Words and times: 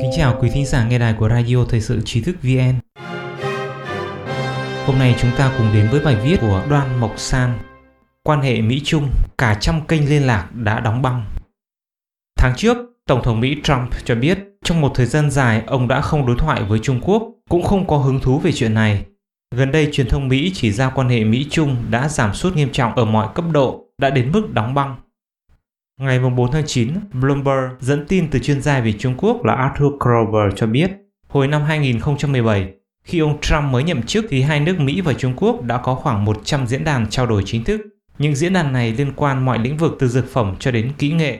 Kính 0.00 0.10
chào 0.16 0.38
quý 0.40 0.50
thính 0.54 0.66
giả 0.66 0.88
nghe 0.88 0.98
đài 0.98 1.14
của 1.18 1.28
Radio 1.28 1.56
Thời 1.68 1.80
sự 1.80 2.00
Trí 2.04 2.20
thức 2.20 2.36
VN. 2.42 2.74
Hôm 4.86 4.98
nay 4.98 5.14
chúng 5.20 5.30
ta 5.38 5.54
cùng 5.58 5.66
đến 5.74 5.88
với 5.90 6.00
bài 6.00 6.16
viết 6.24 6.36
của 6.40 6.64
Đoan 6.70 7.00
Mộc 7.00 7.18
San 7.18 7.58
Quan 8.22 8.40
hệ 8.40 8.60
Mỹ-Trung, 8.60 9.10
cả 9.38 9.54
trăm 9.60 9.86
kênh 9.86 10.08
liên 10.08 10.26
lạc 10.26 10.48
đã 10.54 10.80
đóng 10.80 11.02
băng. 11.02 11.24
Tháng 12.36 12.56
trước, 12.56 12.76
Tổng 13.06 13.22
thống 13.22 13.40
Mỹ 13.40 13.56
Trump 13.62 13.90
cho 14.04 14.14
biết 14.14 14.38
trong 14.64 14.80
một 14.80 14.92
thời 14.94 15.06
gian 15.06 15.30
dài 15.30 15.62
ông 15.66 15.88
đã 15.88 16.00
không 16.00 16.26
đối 16.26 16.36
thoại 16.38 16.62
với 16.62 16.78
Trung 16.78 17.00
Quốc, 17.02 17.22
cũng 17.48 17.62
không 17.62 17.86
có 17.86 17.96
hứng 17.96 18.20
thú 18.20 18.38
về 18.38 18.52
chuyện 18.52 18.74
này. 18.74 19.04
Gần 19.54 19.72
đây, 19.72 19.88
truyền 19.92 20.08
thông 20.08 20.28
Mỹ 20.28 20.52
chỉ 20.54 20.72
ra 20.72 20.90
quan 20.90 21.08
hệ 21.08 21.24
Mỹ-Trung 21.24 21.76
đã 21.90 22.08
giảm 22.08 22.34
sút 22.34 22.56
nghiêm 22.56 22.72
trọng 22.72 22.94
ở 22.94 23.04
mọi 23.04 23.28
cấp 23.34 23.44
độ, 23.52 23.86
đã 23.98 24.10
đến 24.10 24.32
mức 24.32 24.52
đóng 24.52 24.74
băng. 24.74 24.96
Ngày 26.02 26.18
4 26.18 26.52
tháng 26.52 26.66
9, 26.66 26.92
Bloomberg 27.12 27.74
dẫn 27.80 28.06
tin 28.08 28.30
từ 28.30 28.38
chuyên 28.38 28.62
gia 28.62 28.80
về 28.80 28.92
Trung 28.92 29.14
Quốc 29.16 29.44
là 29.44 29.54
Arthur 29.54 29.92
Krober 30.00 30.52
cho 30.56 30.66
biết, 30.66 30.90
hồi 31.28 31.48
năm 31.48 31.62
2017, 31.62 32.72
khi 33.04 33.18
ông 33.18 33.40
Trump 33.40 33.64
mới 33.64 33.82
nhậm 33.82 34.02
chức 34.02 34.24
thì 34.28 34.42
hai 34.42 34.60
nước 34.60 34.80
Mỹ 34.80 35.00
và 35.00 35.12
Trung 35.12 35.34
Quốc 35.36 35.62
đã 35.62 35.78
có 35.78 35.94
khoảng 35.94 36.24
100 36.24 36.66
diễn 36.66 36.84
đàn 36.84 37.06
trao 37.10 37.26
đổi 37.26 37.42
chính 37.46 37.64
thức. 37.64 37.80
Những 38.18 38.34
diễn 38.34 38.52
đàn 38.52 38.72
này 38.72 38.92
liên 38.92 39.12
quan 39.16 39.44
mọi 39.44 39.58
lĩnh 39.58 39.76
vực 39.76 39.96
từ 39.98 40.08
dược 40.08 40.32
phẩm 40.32 40.56
cho 40.58 40.70
đến 40.70 40.92
kỹ 40.98 41.12
nghệ. 41.12 41.38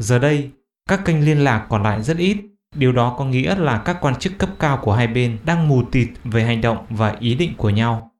Giờ 0.00 0.18
đây, 0.18 0.50
các 0.88 1.04
kênh 1.04 1.24
liên 1.26 1.44
lạc 1.44 1.66
còn 1.68 1.82
lại 1.82 2.02
rất 2.02 2.16
ít. 2.16 2.36
Điều 2.74 2.92
đó 2.92 3.14
có 3.18 3.24
nghĩa 3.24 3.54
là 3.54 3.78
các 3.78 3.96
quan 4.00 4.14
chức 4.14 4.38
cấp 4.38 4.50
cao 4.58 4.78
của 4.82 4.92
hai 4.92 5.06
bên 5.06 5.38
đang 5.44 5.68
mù 5.68 5.82
tịt 5.82 6.08
về 6.24 6.44
hành 6.44 6.60
động 6.60 6.78
và 6.90 7.16
ý 7.20 7.34
định 7.34 7.52
của 7.56 7.70
nhau. 7.70 8.11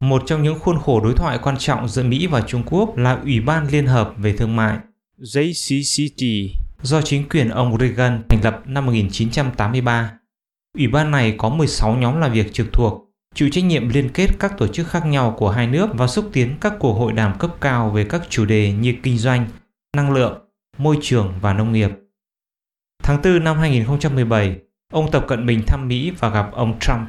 Một 0.00 0.22
trong 0.26 0.42
những 0.42 0.58
khuôn 0.58 0.78
khổ 0.78 1.00
đối 1.00 1.14
thoại 1.14 1.38
quan 1.42 1.56
trọng 1.58 1.88
giữa 1.88 2.02
Mỹ 2.02 2.26
và 2.26 2.40
Trung 2.40 2.62
Quốc 2.66 2.96
là 2.96 3.20
Ủy 3.24 3.40
ban 3.40 3.68
Liên 3.68 3.86
hợp 3.86 4.14
về 4.16 4.32
Thương 4.32 4.56
mại 4.56 4.78
JCCT 5.20 6.48
do 6.82 7.02
chính 7.02 7.28
quyền 7.28 7.48
ông 7.48 7.78
Reagan 7.78 8.22
thành 8.28 8.40
lập 8.42 8.62
năm 8.66 8.86
1983. 8.86 10.12
Ủy 10.78 10.86
ban 10.88 11.10
này 11.10 11.34
có 11.38 11.48
16 11.48 11.96
nhóm 11.96 12.20
làm 12.20 12.32
việc 12.32 12.52
trực 12.52 12.72
thuộc, 12.72 13.04
chịu 13.34 13.48
trách 13.52 13.64
nhiệm 13.64 13.88
liên 13.88 14.08
kết 14.14 14.28
các 14.38 14.58
tổ 14.58 14.66
chức 14.66 14.88
khác 14.88 15.06
nhau 15.06 15.34
của 15.38 15.50
hai 15.50 15.66
nước 15.66 15.88
và 15.94 16.06
xúc 16.06 16.30
tiến 16.32 16.56
các 16.60 16.72
cuộc 16.78 16.92
hội 16.92 17.12
đàm 17.12 17.38
cấp 17.38 17.50
cao 17.60 17.90
về 17.90 18.04
các 18.04 18.22
chủ 18.28 18.44
đề 18.44 18.72
như 18.72 18.94
kinh 19.02 19.18
doanh, 19.18 19.46
năng 19.96 20.12
lượng, 20.12 20.38
môi 20.78 20.98
trường 21.02 21.32
và 21.40 21.52
nông 21.52 21.72
nghiệp. 21.72 21.90
Tháng 23.02 23.22
4 23.22 23.44
năm 23.44 23.58
2017, 23.58 24.56
ông 24.92 25.10
Tập 25.10 25.24
Cận 25.28 25.46
Bình 25.46 25.62
thăm 25.66 25.88
Mỹ 25.88 26.12
và 26.18 26.28
gặp 26.28 26.52
ông 26.52 26.78
Trump. 26.80 27.08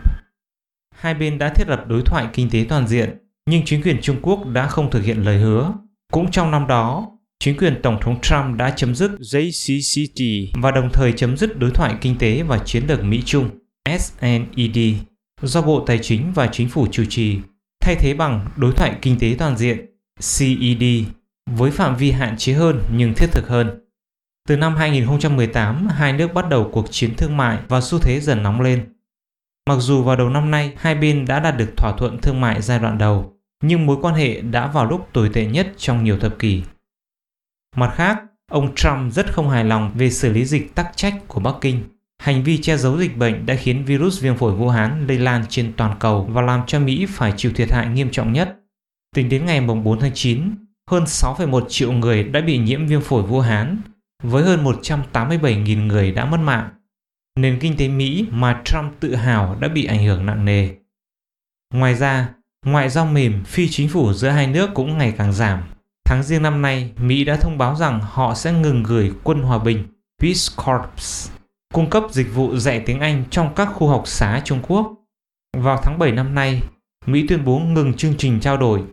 Hai 1.00 1.14
bên 1.14 1.38
đã 1.38 1.50
thiết 1.50 1.68
lập 1.68 1.84
đối 1.88 2.02
thoại 2.02 2.28
kinh 2.34 2.50
tế 2.50 2.66
toàn 2.70 2.88
diện, 2.88 3.18
nhưng 3.46 3.66
chính 3.66 3.82
quyền 3.82 4.02
Trung 4.02 4.18
Quốc 4.22 4.46
đã 4.48 4.68
không 4.68 4.92
thực 4.92 5.04
hiện 5.04 5.26
lời 5.26 5.38
hứa. 5.38 5.74
Cũng 6.12 6.32
trong 6.32 6.52
năm 6.52 6.68
đó, 6.68 7.08
chính 7.40 7.58
quyền 7.58 7.82
Tổng 7.84 7.98
thống 8.02 8.22
Trump 8.22 8.58
đã 8.58 8.70
chấm 8.76 8.96
dứt 8.96 9.12
JCCT 9.20 10.48
và 10.62 10.72
đồng 10.72 10.90
thời 10.94 11.14
chấm 11.14 11.38
dứt 11.38 11.60
đối 11.60 11.72
thoại 11.72 11.96
kinh 12.02 12.18
tế 12.18 12.44
và 12.44 12.60
chiến 12.66 12.84
lược 12.88 13.04
Mỹ-Trung 13.04 13.50
SNED 14.00 14.78
do 15.42 15.62
Bộ 15.62 15.84
Tài 15.88 16.00
chính 16.02 16.34
và 16.34 16.48
Chính 16.48 16.70
phủ 16.70 16.88
chủ 16.92 17.04
trì, 17.10 17.40
thay 17.82 17.96
thế 17.96 18.14
bằng 18.14 18.48
đối 18.56 18.72
thoại 18.72 18.96
kinh 19.02 19.20
tế 19.20 19.36
toàn 19.40 19.58
diện 19.58 19.86
CED 20.38 20.84
với 21.46 21.72
phạm 21.72 21.96
vi 21.96 22.12
hạn 22.12 22.38
chế 22.38 22.54
hơn 22.54 22.82
nhưng 22.96 23.14
thiết 23.14 23.28
thực 23.32 23.48
hơn. 23.48 23.80
Từ 24.48 24.58
năm 24.58 24.76
2018, 24.76 25.88
hai 25.88 26.14
nước 26.14 26.34
bắt 26.34 26.50
đầu 26.50 26.70
cuộc 26.72 26.92
chiến 26.92 27.16
thương 27.18 27.38
mại 27.38 27.58
và 27.68 27.82
xu 27.82 28.00
thế 28.00 28.20
dần 28.20 28.44
nóng 28.44 28.62
lên. 28.62 28.97
Mặc 29.68 29.78
dù 29.80 30.04
vào 30.04 30.16
đầu 30.16 30.30
năm 30.30 30.52
nay 30.52 30.74
hai 30.78 30.96
bên 30.96 31.26
đã 31.26 31.40
đạt 31.40 31.58
được 31.58 31.78
thỏa 31.78 31.92
thuận 31.98 32.22
thương 32.22 32.42
mại 32.42 32.62
giai 32.62 32.80
đoạn 32.80 32.98
đầu, 32.98 33.34
nhưng 33.64 33.86
mối 33.86 33.98
quan 34.02 34.16
hệ 34.16 34.42
đã 34.42 34.68
vào 34.68 34.86
lúc 34.86 35.10
tồi 35.14 35.30
tệ 35.34 35.46
nhất 35.46 35.74
trong 35.78 36.04
nhiều 36.04 36.20
thập 36.20 36.40
kỷ. 36.40 36.64
Mặt 37.76 37.94
khác, 37.96 38.22
ông 38.52 38.76
Trump 38.76 39.14
rất 39.14 39.34
không 39.34 39.50
hài 39.50 39.64
lòng 39.64 39.92
về 39.96 40.10
xử 40.10 40.34
lý 40.34 40.46
dịch 40.46 40.76
tắc 40.76 40.92
trách 40.96 41.16
của 41.28 41.40
Bắc 41.40 41.56
Kinh. 41.62 41.84
Hành 42.22 42.44
vi 42.44 42.58
che 42.58 42.78
giấu 42.78 42.98
dịch 42.98 43.18
bệnh 43.18 43.46
đã 43.46 43.56
khiến 43.56 43.86
virus 43.86 44.22
viêm 44.22 44.36
phổi 44.36 44.56
Vũ 44.56 44.70
Hán 44.70 45.08
lây 45.08 45.18
lan 45.18 45.44
trên 45.50 45.74
toàn 45.78 45.96
cầu 46.00 46.30
và 46.32 46.42
làm 46.42 46.62
cho 46.68 46.80
Mỹ 46.80 47.06
phải 47.10 47.34
chịu 47.38 47.52
thiệt 47.56 47.72
hại 47.72 47.88
nghiêm 47.88 48.10
trọng 48.12 48.34
nhất. 48.34 48.56
Tính 49.16 49.30
đến 49.30 49.46
ngày 49.46 49.62
4 49.62 50.00
tháng 50.00 50.12
9, 50.14 50.56
hơn 50.90 51.04
6,1 51.04 51.66
triệu 51.70 51.92
người 51.92 52.24
đã 52.24 52.42
bị 52.42 52.58
nhiễm 52.58 52.88
viêm 52.88 53.02
phổi 53.02 53.24
Vũ 53.24 53.40
Hán, 53.40 53.78
với 54.24 54.44
hơn 54.44 54.64
187.000 54.64 55.88
người 55.88 56.12
đã 56.12 56.26
mất 56.26 56.40
mạng. 56.40 56.70
Nền 57.38 57.60
kinh 57.60 57.78
tế 57.78 57.88
Mỹ 57.88 58.28
mà 58.32 58.62
Trump 58.66 58.94
tự 59.00 59.16
hào 59.16 59.56
đã 59.60 59.68
bị 59.68 59.86
ảnh 59.86 60.06
hưởng 60.06 60.26
nặng 60.26 60.46
nề. 60.46 60.70
Ngoài 61.74 61.96
ra, 61.96 62.30
ngoại 62.66 62.90
giao 62.90 63.06
mềm 63.06 63.44
phi 63.44 63.68
chính 63.70 63.90
phủ 63.90 64.14
giữa 64.14 64.30
hai 64.30 64.48
nước 64.48 64.70
cũng 64.74 64.98
ngày 64.98 65.14
càng 65.18 65.34
giảm. 65.34 65.64
Tháng 66.06 66.24
riêng 66.24 66.42
năm 66.42 66.62
nay, 66.62 66.92
Mỹ 66.98 67.24
đã 67.24 67.36
thông 67.36 67.58
báo 67.58 67.76
rằng 67.76 68.00
họ 68.04 68.34
sẽ 68.34 68.54
ngừng 68.54 68.84
gửi 68.84 69.12
quân 69.24 69.42
hòa 69.42 69.60
bình 69.60 69.84
Peace 70.22 70.40
Corps 70.66 71.32
cung 71.74 71.90
cấp 71.90 72.04
dịch 72.12 72.28
vụ 72.34 72.58
dạy 72.58 72.80
tiếng 72.86 73.00
Anh 73.00 73.24
trong 73.30 73.56
các 73.56 73.66
khu 73.66 73.88
học 73.88 74.04
xá 74.06 74.42
Trung 74.46 74.60
Quốc. 74.68 74.94
Vào 75.58 75.80
tháng 75.84 76.00
7 76.00 76.12
năm 76.12 76.36
nay, 76.36 76.62
Mỹ 77.06 77.26
tuyên 77.28 77.46
bố 77.46 77.60
ngừng 77.60 77.94
chương 77.94 78.18
trình 78.18 78.40
trao 78.40 78.58
đổi 78.58 78.84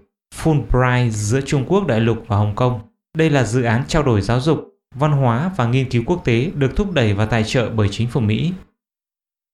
Fulbright 0.43 1.11
giữa 1.11 1.41
Trung 1.41 1.65
Quốc 1.69 1.87
đại 1.87 2.01
lục 2.01 2.25
và 2.27 2.37
Hồng 2.37 2.55
Kông. 2.55 2.81
Đây 3.17 3.31
là 3.31 3.45
dự 3.45 3.63
án 3.63 3.85
trao 3.89 4.03
đổi 4.03 4.21
giáo 4.21 4.41
dục, 4.41 4.74
văn 4.95 5.13
hóa 5.13 5.51
và 5.57 5.67
nghiên 5.67 5.91
cứu 5.91 6.03
quốc 6.07 6.23
tế 6.25 6.51
được 6.55 6.77
thúc 6.77 6.93
đẩy 6.93 7.15
và 7.15 7.27
tài 7.27 7.45
trợ 7.45 7.71
bởi 7.71 7.89
chính 7.91 8.09
phủ 8.09 8.21
Mỹ. 8.21 8.53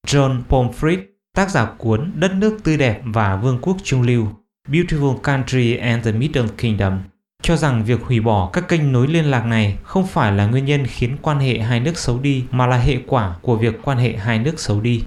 John 0.07 0.43
Pomfret, 0.49 0.99
tác 1.35 1.51
giả 1.51 1.65
cuốn 1.79 2.13
Đất 2.15 2.35
nước 2.35 2.59
tươi 2.65 2.77
đẹp 2.77 3.01
và 3.05 3.37
Vương 3.37 3.59
quốc 3.63 3.77
Trung 3.85 4.03
Lưu, 4.03 4.29
Beautiful 4.69 5.19
Country 5.19 5.77
and 5.77 6.05
the 6.05 6.13
Middle 6.13 6.49
Kingdom, 6.59 6.99
cho 7.43 7.57
rằng 7.57 7.85
việc 7.85 8.03
hủy 8.03 8.21
bỏ 8.21 8.51
các 8.53 8.69
kênh 8.69 8.93
nối 8.93 9.09
liên 9.09 9.25
lạc 9.25 9.47
này 9.47 9.79
không 9.83 10.07
phải 10.07 10.33
là 10.33 10.47
nguyên 10.47 10.65
nhân 10.65 10.87
khiến 10.87 11.17
quan 11.23 11.39
hệ 11.39 11.59
hai 11.59 11.81
nước 11.81 11.99
xấu 11.99 12.19
đi 12.19 12.45
mà 12.51 12.67
là 12.67 12.77
hệ 12.77 12.99
quả 13.07 13.37
của 13.43 13.57
việc 13.57 13.75
quan 13.83 13.99
hệ 13.99 14.17
hai 14.17 14.39
nước 14.39 14.61
xấu 14.61 14.81
đi. 14.81 15.05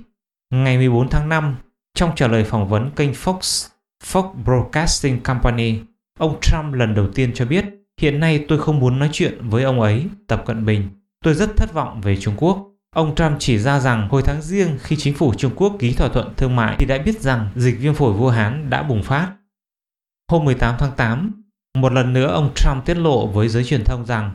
Ngày 0.54 0.78
14 0.78 1.10
tháng 1.10 1.30
5, 1.30 1.56
trong 1.96 2.12
trả 2.16 2.28
lời 2.28 2.44
phỏng 2.44 2.68
vấn 2.68 2.92
kênh 2.92 3.12
Fox, 3.12 3.68
Fox 4.04 4.34
Broadcasting 4.34 5.20
Company, 5.20 5.80
ông 6.20 6.40
Trump 6.42 6.74
lần 6.74 6.96
đầu 6.96 7.08
tiên 7.16 7.32
cho 7.36 7.46
biết 7.46 7.66
hiện 8.02 8.20
nay 8.20 8.46
tôi 8.48 8.60
không 8.60 8.80
muốn 8.80 9.00
nói 9.00 9.10
chuyện 9.12 9.50
với 9.50 9.64
ông 9.64 9.82
ấy, 9.82 10.06
Tập 10.28 10.44
Cận 10.46 10.66
Bình. 10.66 10.90
Tôi 11.24 11.34
rất 11.34 11.58
thất 11.58 11.74
vọng 11.74 12.02
về 12.02 12.18
Trung 12.18 12.34
Quốc. 12.38 12.70
Ông 12.96 13.16
Trump 13.16 13.36
chỉ 13.40 13.58
ra 13.58 13.80
rằng 13.80 14.08
hồi 14.10 14.22
tháng 14.26 14.42
riêng 14.42 14.78
khi 14.82 14.96
chính 15.00 15.14
phủ 15.14 15.34
Trung 15.34 15.52
Quốc 15.56 15.76
ký 15.80 15.94
thỏa 15.94 16.10
thuận 16.10 16.34
thương 16.38 16.56
mại 16.56 16.76
thì 16.80 16.86
đã 16.86 16.98
biết 16.98 17.22
rằng 17.22 17.50
dịch 17.56 17.80
viêm 17.80 17.94
phổi 17.94 18.14
Vũ 18.14 18.28
Hán 18.28 18.70
đã 18.70 18.84
bùng 18.84 19.04
phát. 19.04 19.32
Hôm 20.32 20.46
18 20.46 20.76
tháng 20.80 20.92
8, 20.98 21.44
một 21.78 21.94
lần 21.94 22.14
nữa 22.14 22.28
ông 22.28 22.52
Trump 22.56 22.86
tiết 22.86 22.98
lộ 22.98 23.28
với 23.28 23.50
giới 23.50 23.64
truyền 23.64 23.84
thông 23.84 24.06
rằng 24.06 24.32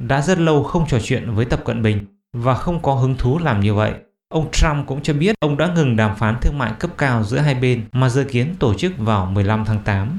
đã 0.00 0.22
rất 0.22 0.38
lâu 0.38 0.62
không 0.62 0.86
trò 0.88 0.98
chuyện 1.02 1.34
với 1.34 1.44
Tập 1.44 1.60
Cận 1.64 1.82
Bình 1.82 2.04
và 2.32 2.54
không 2.54 2.82
có 2.82 2.94
hứng 2.94 3.14
thú 3.16 3.38
làm 3.38 3.60
như 3.60 3.74
vậy. 3.74 3.94
Ông 4.28 4.50
Trump 4.50 4.86
cũng 4.86 5.02
cho 5.02 5.12
biết 5.12 5.34
ông 5.40 5.56
đã 5.56 5.66
ngừng 5.74 5.96
đàm 5.96 6.16
phán 6.16 6.36
thương 6.40 6.58
mại 6.58 6.72
cấp 6.78 6.90
cao 6.98 7.24
giữa 7.24 7.38
hai 7.38 7.54
bên 7.54 7.84
mà 7.92 8.08
dự 8.08 8.24
kiến 8.24 8.54
tổ 8.58 8.74
chức 8.74 8.92
vào 8.98 9.26
15 9.26 9.64
tháng 9.64 9.82
8. 9.84 10.18